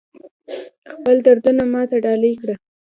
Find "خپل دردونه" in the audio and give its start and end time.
0.93-1.63